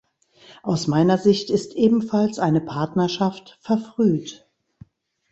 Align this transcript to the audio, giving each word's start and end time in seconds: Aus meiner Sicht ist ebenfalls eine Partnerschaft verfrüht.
Aus 0.63 0.87
meiner 0.87 1.19
Sicht 1.19 1.51
ist 1.51 1.75
ebenfalls 1.75 2.39
eine 2.39 2.59
Partnerschaft 2.59 3.59
verfrüht. 3.61 4.47